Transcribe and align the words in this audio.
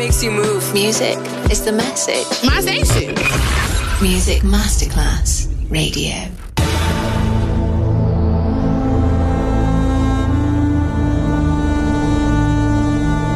makes 0.00 0.22
you 0.22 0.30
move? 0.30 0.72
Music 0.72 1.18
is 1.50 1.62
the 1.62 1.72
message. 1.72 2.26
My 2.42 2.62
station. 2.62 3.14
Music 4.00 4.40
Masterclass 4.40 5.46
Radio. 5.68 6.16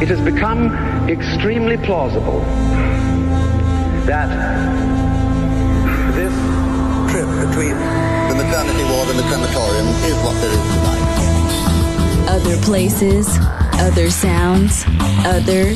It 0.01 0.07
has 0.09 0.19
become 0.21 0.71
extremely 1.07 1.77
plausible 1.77 2.39
that 4.09 4.29
this 6.15 6.33
trip 7.11 7.29
between 7.45 7.77
the 7.77 8.35
maternity 8.41 8.83
ward 8.89 9.09
and 9.09 9.19
the 9.19 9.27
crematorium 9.29 9.87
is 10.09 10.17
what 10.25 10.33
there 10.41 10.49
is 10.49 10.65
tonight. 10.73 11.05
Other 12.27 12.57
places, 12.63 13.27
other 13.77 14.09
sounds, 14.09 14.83
other 15.27 15.75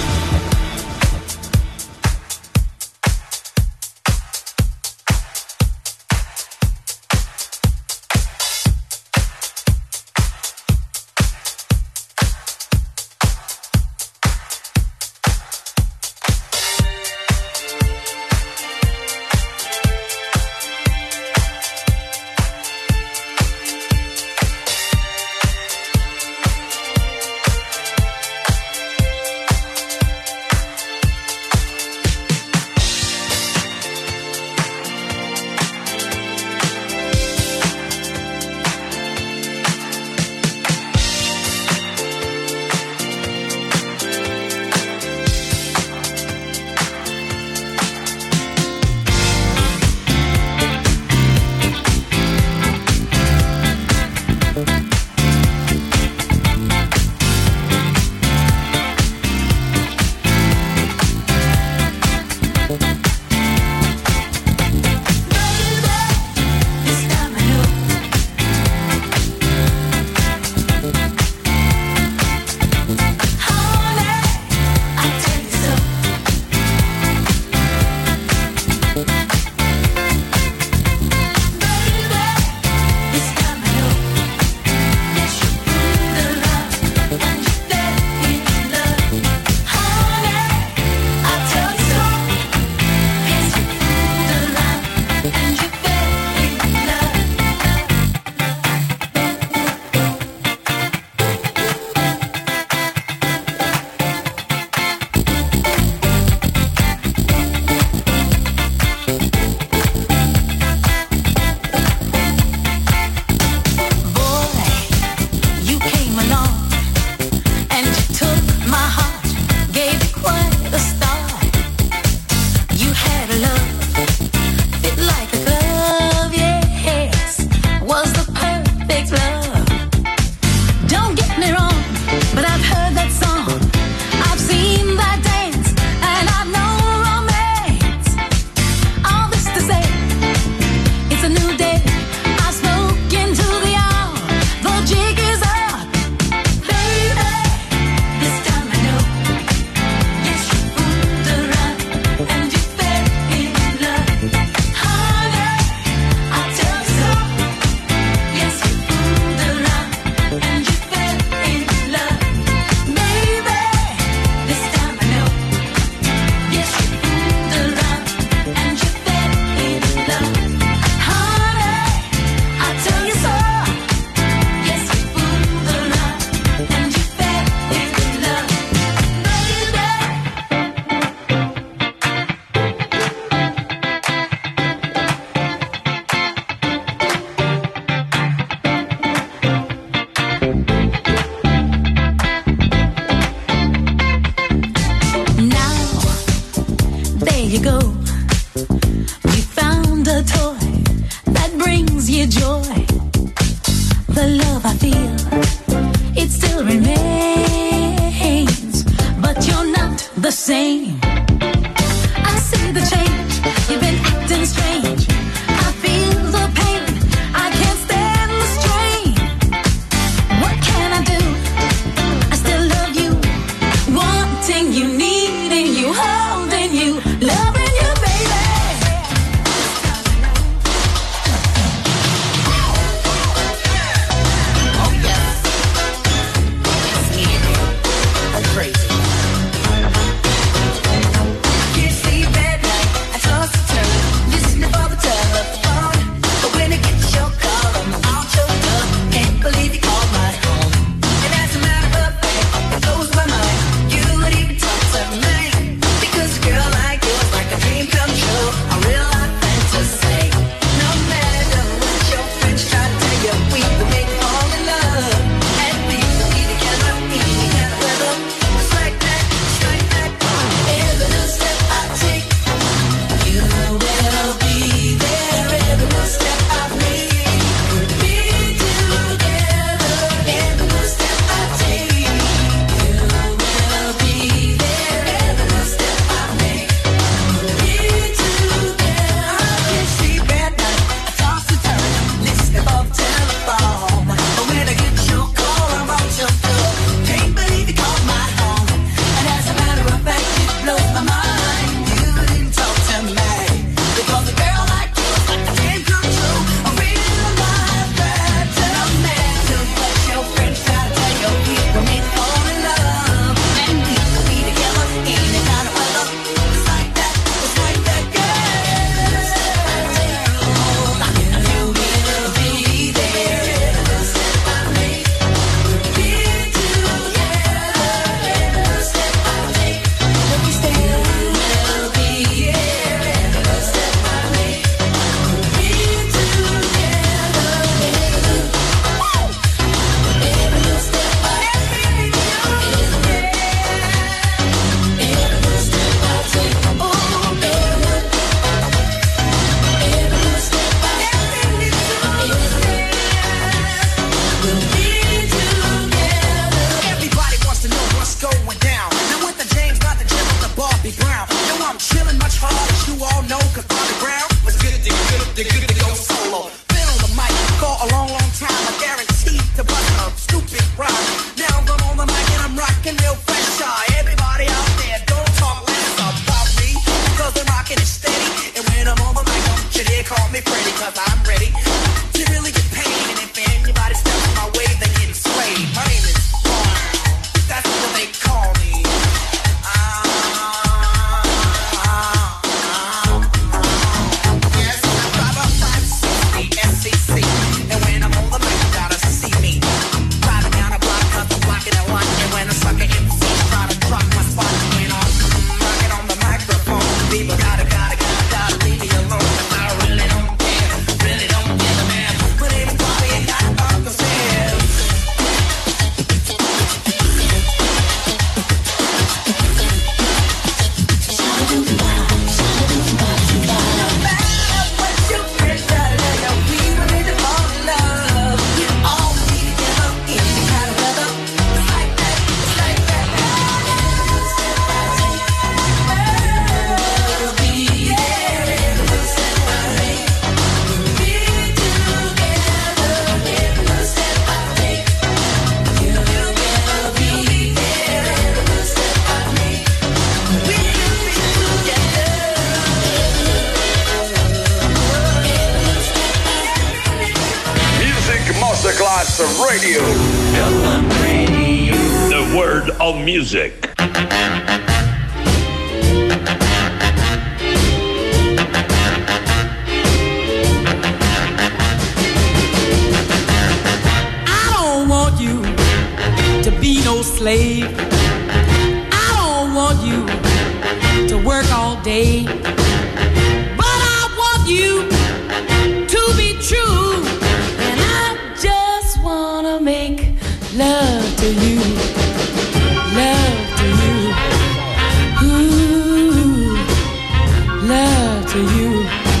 Love 497.71 498.25
to 498.33 498.39
you. 498.57 499.20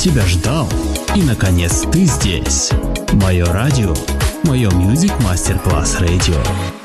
тебя 0.00 0.24
ждал. 0.24 0.66
И 1.14 1.22
наконец 1.22 1.84
ты 1.92 2.06
здесь. 2.06 2.70
Мое 3.12 3.44
радио. 3.44 3.94
Мое 4.44 4.70
Music 4.70 5.12
Masterclass 5.20 6.00
Radio. 6.00 6.79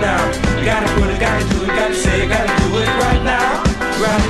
Now. 0.00 0.32
Gotta 0.64 0.88
put 0.94 1.10
it, 1.10 1.20
gotta 1.20 1.44
do 1.54 1.64
it, 1.64 1.68
gotta 1.68 1.94
say 1.94 2.24
it, 2.24 2.28
gotta 2.28 2.48
do 2.62 2.78
it 2.78 2.88
right 3.04 3.22
now, 3.22 3.62
right 4.00 4.29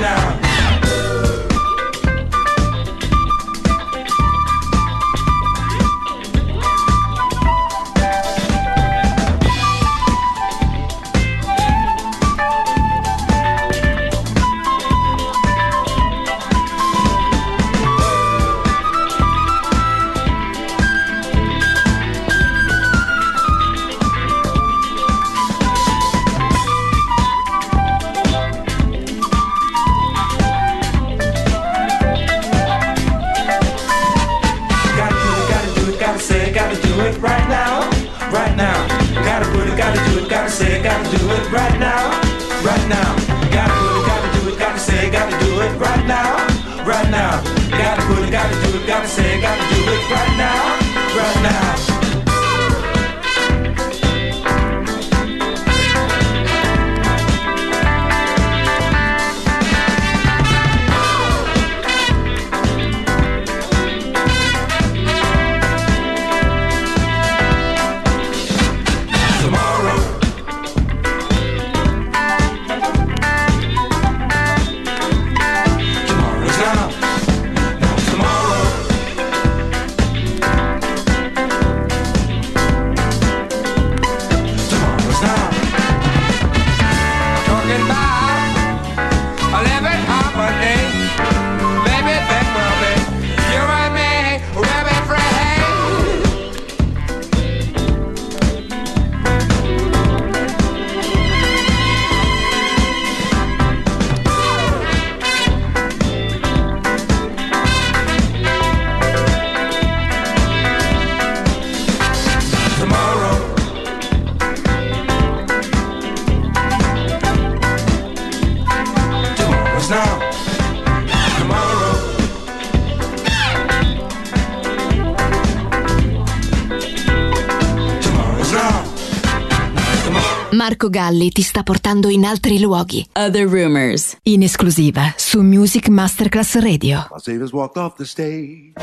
Marco 130.81 130.89
Gally 130.89 131.29
ti 131.29 131.43
sta 131.43 131.61
portando 131.61 132.09
in 132.09 132.25
altri 132.25 132.59
luoghi. 132.59 133.05
Other 133.13 133.47
rumors. 133.47 134.17
In 134.23 134.41
esclusiva 134.41 135.13
su 135.15 135.39
Music 135.41 135.89
Masterclass 135.89 136.55
Radio. 136.55 137.05
Miles 137.11 137.23
Davis 137.23 137.51
walked 137.51 137.77
off 137.77 137.97
the 137.97 138.03
stage, 138.03 138.73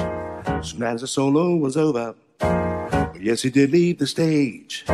soon 0.61 0.85
as 0.85 1.01
the 1.01 1.09
solo 1.09 1.57
was 1.57 1.75
over. 1.75 2.15
But 2.39 3.21
yes, 3.21 3.43
he 3.43 3.51
did 3.51 3.73
leave 3.73 3.97
the 3.99 4.07
stage, 4.07 4.85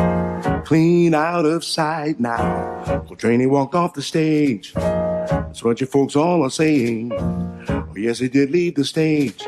clean 0.65 1.15
out 1.15 1.45
of 1.45 1.63
sight 1.63 2.21
now. 2.21 3.05
Coltrane 3.07 3.51
walked 3.51 3.75
off 3.75 3.93
the 3.93 4.01
stage. 4.01 4.73
That's 4.73 5.63
what 5.63 5.83
you 5.83 5.87
folks 5.87 6.17
all 6.17 6.43
are 6.43 6.51
saying. 6.51 7.13
Oh, 7.13 7.95
yes, 7.95 8.19
he 8.21 8.29
did 8.29 8.51
leave 8.51 8.77
the 8.77 8.85
stage. 8.85 9.45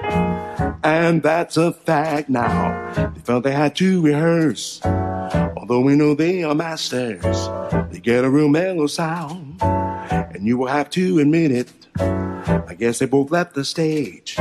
And 0.85 1.23
that's 1.23 1.57
a 1.57 1.73
fact 1.73 2.29
now. 2.29 2.93
They 3.15 3.21
felt 3.21 3.45
they 3.45 3.53
had 3.53 3.75
to 3.77 4.03
rehearse. 4.03 4.83
Although 5.57 5.81
we 5.81 5.97
know 5.97 6.15
they 6.15 6.45
are 6.45 6.55
masters, 6.55 7.49
they 7.91 8.01
get 8.01 8.25
a 8.25 8.31
real 8.31 8.49
mellow 8.49 8.87
sound. 8.87 9.61
And 9.63 10.47
you 10.47 10.59
will 10.59 10.69
have 10.69 10.91
to 10.91 11.19
admit 11.19 11.51
it. 11.51 11.71
I 11.99 12.75
guess 12.79 12.99
they 12.99 13.07
both 13.07 13.31
left 13.31 13.55
the 13.55 13.65
stage 13.65 14.37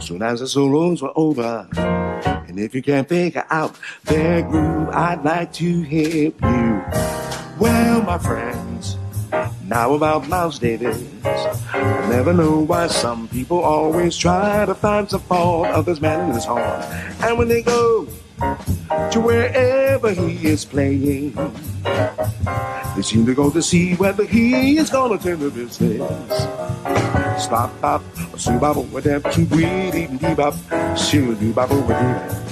soon 0.00 0.22
as 0.22 0.40
the 0.40 0.46
solos 0.46 1.02
were 1.02 1.12
over. 1.16 1.68
And 1.74 2.58
if 2.58 2.74
you 2.74 2.82
can't 2.82 3.08
figure 3.08 3.44
out 3.50 3.76
their 4.04 4.42
groove, 4.42 4.88
I'd 4.90 5.24
like 5.24 5.52
to 5.54 5.82
help 5.82 6.40
you. 6.42 6.84
Well, 7.58 8.02
my 8.02 8.18
friends, 8.18 8.96
now 9.64 9.94
about 9.94 10.28
Miles 10.28 10.58
Davis. 10.58 11.02
I 11.24 12.08
never 12.08 12.32
know 12.32 12.60
why 12.60 12.88
some 12.88 13.28
people 13.28 13.60
always 13.60 14.16
try 14.16 14.64
to 14.66 14.74
find 14.74 15.08
some 15.08 15.20
fault 15.22 15.68
of 15.68 15.86
this 15.86 16.00
man 16.00 16.28
in 16.28 16.34
his 16.34 16.44
horn. 16.44 16.62
And 17.22 17.38
when 17.38 17.48
they 17.48 17.62
go 17.62 18.06
to 18.38 19.20
wherever 19.20 20.10
he 20.10 20.46
is 20.46 20.64
playing, 20.64 21.32
they 22.96 23.02
seem 23.02 23.26
to 23.26 23.34
go 23.34 23.50
to 23.50 23.62
see 23.62 23.94
whether 23.94 24.24
he 24.24 24.78
is 24.78 24.90
gonna 24.90 25.18
turn 25.18 25.40
the 25.40 25.50
business. 25.50 26.12
Stop, 27.42 27.80
bop, 27.80 28.02
soo 28.36 28.58
bop, 28.58 28.76
with 28.76 29.04
them, 29.04 29.22
keep 29.32 29.50
weed, 29.50 30.18
dee 30.18 30.34
bop, 30.34 30.54
shoo 30.96 31.34
doo 31.34 31.52
bop, 31.52 31.70
with 31.70 31.88
him. 31.88 32.44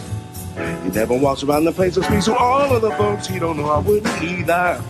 He 0.84 0.90
never 0.90 1.16
walks 1.16 1.42
around 1.42 1.64
the 1.64 1.72
place 1.72 1.96
of 1.96 2.04
speaks 2.04 2.26
to 2.26 2.34
all 2.36 2.74
of 2.74 2.82
the 2.82 2.90
folks 2.92 3.26
he 3.26 3.38
don't 3.38 3.56
know 3.56 3.70
I 3.70 3.78
wouldn't 3.78 4.22
either. 4.22 4.82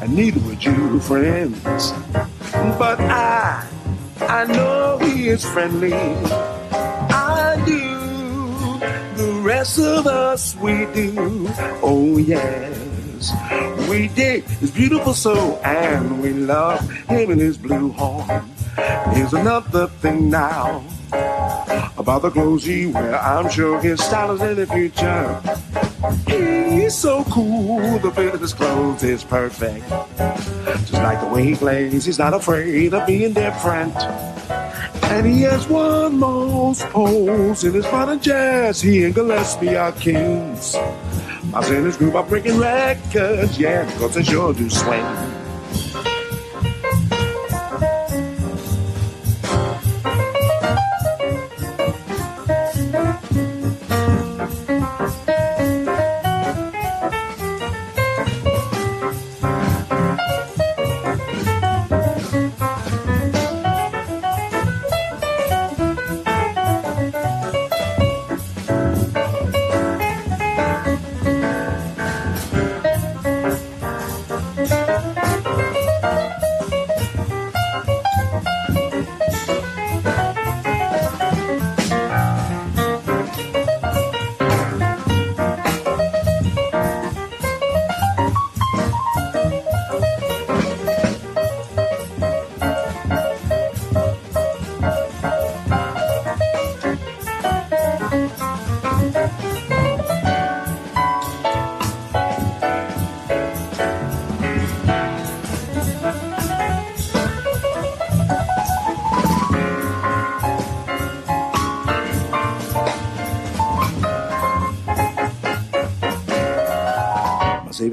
And 0.00 0.16
neither 0.16 0.40
would 0.40 0.64
you, 0.64 1.00
friends. 1.00 1.62
But 2.78 3.00
I, 3.00 3.66
I 4.20 4.44
know 4.44 4.98
he 4.98 5.28
is 5.28 5.44
friendly. 5.44 5.92
Rest 9.64 9.78
of 9.78 10.06
us, 10.06 10.56
we 10.56 10.84
do. 10.92 11.48
Oh, 11.82 12.18
yes. 12.18 13.32
We 13.88 14.08
dig 14.08 14.44
his 14.44 14.70
beautiful 14.70 15.14
soul 15.14 15.58
and 15.64 16.20
we 16.20 16.34
love 16.34 16.86
him 17.08 17.30
and 17.30 17.40
his 17.40 17.56
blue 17.56 17.90
horn. 17.92 18.44
Here's 19.14 19.32
another 19.32 19.86
thing 19.86 20.28
now 20.28 20.84
about 21.96 22.20
the 22.20 22.30
clothes 22.30 22.64
he 22.64 22.88
wear. 22.88 23.18
I'm 23.18 23.48
sure 23.48 23.80
his 23.80 24.04
style 24.04 24.32
is 24.32 24.42
in 24.42 24.56
the 24.56 24.66
future. 24.66 25.40
He's 26.70 26.94
so 26.94 27.24
cool, 27.24 27.98
the 28.00 28.10
fit 28.10 28.34
of 28.34 28.42
his 28.42 28.52
clothes 28.52 29.02
is 29.02 29.24
perfect. 29.24 29.88
Just 29.88 30.92
like 30.92 31.22
the 31.22 31.28
way 31.28 31.42
he 31.42 31.54
plays, 31.54 32.04
he's 32.04 32.18
not 32.18 32.34
afraid 32.34 32.92
of 32.92 33.06
being 33.06 33.32
different. 33.32 33.94
And 35.10 35.26
he 35.26 35.42
has 35.42 35.68
won 35.68 36.18
most 36.18 36.82
polls 36.86 37.64
in 37.64 37.74
his 37.74 37.84
modern 37.84 38.20
jazz. 38.20 38.80
He 38.80 39.04
and 39.04 39.14
Gillespie 39.14 39.76
are 39.76 39.92
kings. 39.92 40.74
In 40.74 41.84
his 41.84 41.96
group 41.96 42.14
are 42.14 42.24
breaking 42.24 42.58
records, 42.58 43.58
yeah, 43.58 43.84
because 43.84 44.14
they 44.14 44.22
sure 44.24 44.52
do 44.52 44.68
swing. 44.68 45.33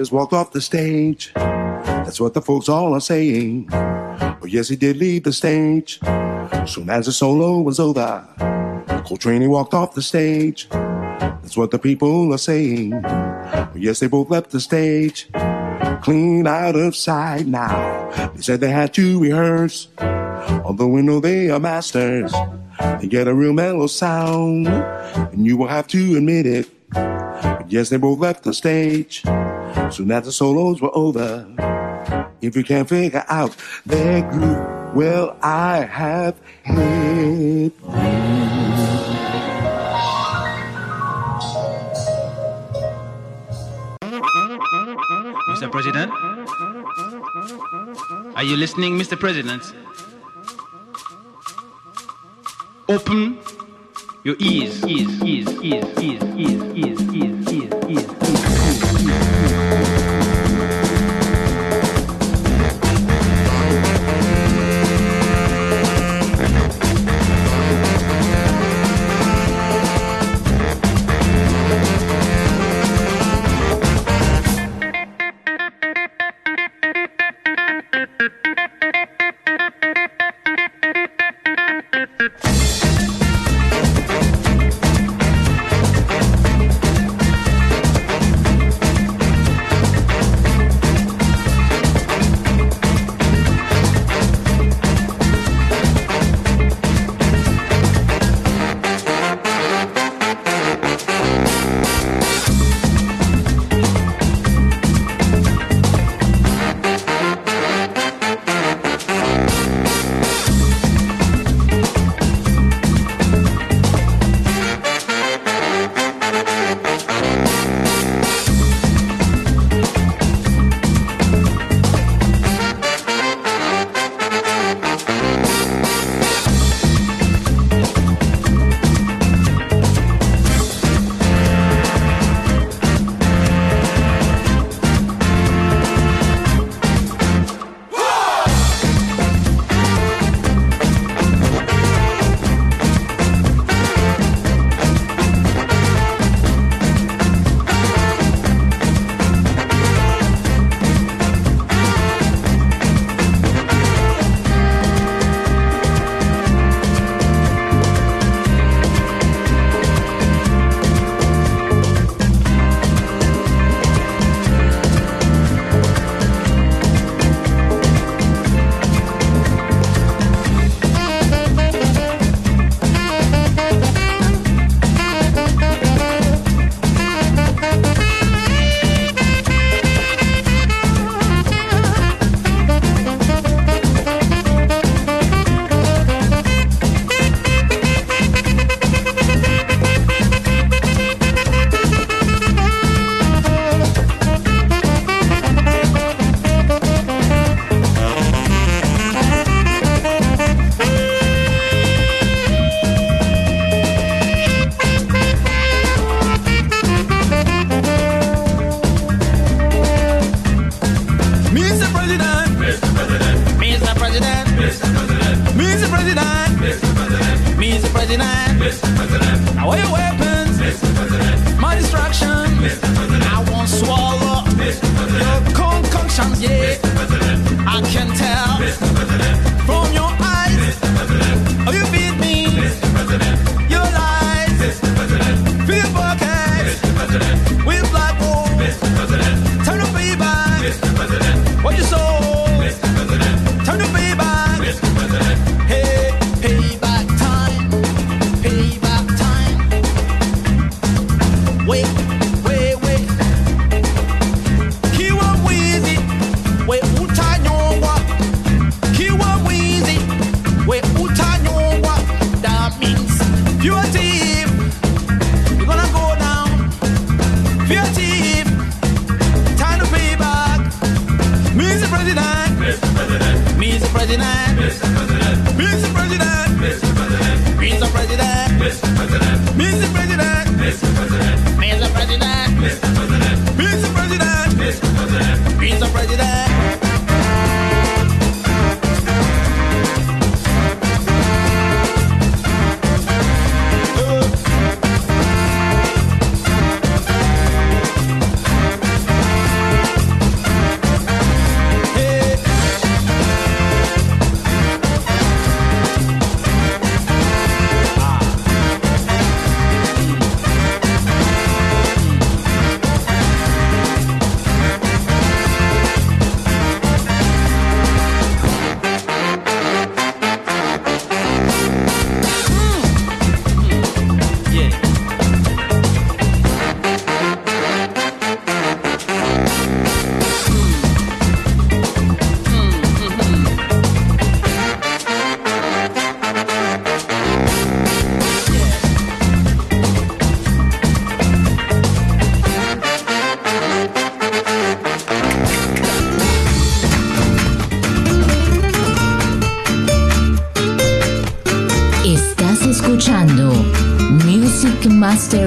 Davis 0.01 0.11
walked 0.11 0.33
off 0.33 0.51
the 0.51 0.61
stage. 0.61 1.31
That's 1.35 2.19
what 2.19 2.33
the 2.33 2.41
folks 2.41 2.67
all 2.67 2.95
are 2.95 2.99
saying. 2.99 3.69
Oh, 3.71 4.47
yes, 4.47 4.67
he 4.67 4.75
did 4.75 4.97
leave 4.97 5.25
the 5.25 5.31
stage. 5.31 5.99
Soon 6.65 6.89
as 6.89 7.05
the 7.05 7.11
solo 7.11 7.61
was 7.61 7.79
over, 7.79 8.25
Coltrane 9.05 9.47
walked 9.47 9.75
off 9.75 9.93
the 9.93 10.01
stage. 10.01 10.67
That's 10.71 11.55
what 11.55 11.69
the 11.69 11.77
people 11.77 12.33
are 12.33 12.39
saying. 12.39 12.95
Oh, 13.05 13.71
yes, 13.75 13.99
they 13.99 14.07
both 14.07 14.31
left 14.31 14.49
the 14.49 14.59
stage. 14.59 15.29
Clean 16.01 16.47
out 16.47 16.75
of 16.75 16.95
sight 16.95 17.45
now. 17.45 18.09
They 18.33 18.41
said 18.41 18.59
they 18.59 18.71
had 18.71 18.95
to 18.95 19.19
rehearse. 19.19 19.87
Although 19.99 20.87
we 20.87 21.03
know 21.03 21.19
they 21.19 21.51
are 21.51 21.59
masters, 21.59 22.33
they 22.99 23.07
get 23.07 23.27
a 23.27 23.35
real 23.35 23.53
mellow 23.53 23.85
sound. 23.85 24.67
And 24.67 25.45
you 25.45 25.57
will 25.57 25.67
have 25.67 25.85
to 25.89 26.17
admit 26.17 26.47
it. 26.47 26.69
Yes, 27.69 27.89
they 27.89 27.97
both 27.97 28.17
left 28.17 28.43
the 28.43 28.53
stage. 28.53 29.23
Soon 29.91 30.11
as 30.11 30.23
the 30.23 30.31
solos 30.31 30.81
were 30.81 30.95
over. 30.95 31.45
If 32.41 32.55
you 32.55 32.63
can't 32.63 32.87
figure 32.87 33.25
out 33.27 33.55
their 33.85 34.21
groove, 34.31 34.95
well, 34.95 35.37
I 35.43 35.79
have 35.79 36.39
hit 36.63 37.73
Mr. 45.49 45.69
President? 45.69 46.11
Are 48.37 48.43
you 48.43 48.55
listening, 48.55 48.97
Mr. 48.97 49.19
President? 49.19 49.61
Open 52.87 53.37
your 54.23 54.35
ears, 54.39 54.85
ears, 54.85 55.21
ears, 55.21 55.49
ears, 55.61 55.85
ears, 55.99 56.23
ears, 56.37 56.63
ears, 56.75 57.01
ears, 57.13 57.51
ears, 57.51 57.73
ears. 57.89 58.50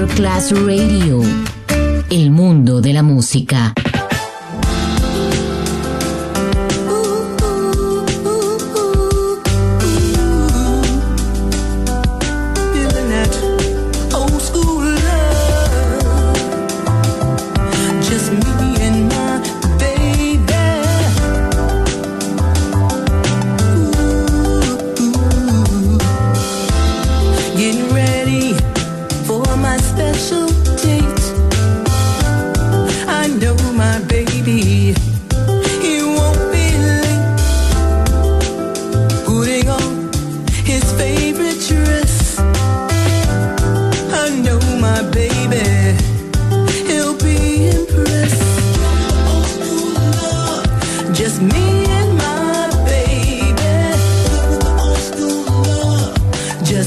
Masterclass 0.05 0.51
Radio. 0.51 1.23
El 2.11 2.29
mundo 2.29 2.79
de 2.79 2.93
la 2.93 3.01
música. 3.01 3.73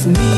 Me 0.08 0.37